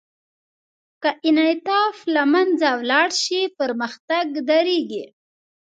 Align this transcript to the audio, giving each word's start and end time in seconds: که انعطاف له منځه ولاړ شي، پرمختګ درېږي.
که 1.01 1.09
انعطاف 1.29 1.97
له 2.15 2.23
منځه 2.33 2.69
ولاړ 2.81 3.09
شي، 3.23 3.41
پرمختګ 3.59 4.25
درېږي. 4.49 5.05